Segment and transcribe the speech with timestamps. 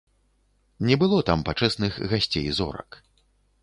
[0.89, 3.03] Не было там пачэсных гасцей-зорак.